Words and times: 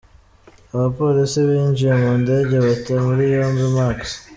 Abapolisi 0.73 1.37
binjiye 1.47 1.93
mu 2.01 2.11
ndege 2.21 2.55
bata 2.65 2.93
muri 3.05 3.23
yombi 3.35 3.65
Marks. 3.75 4.11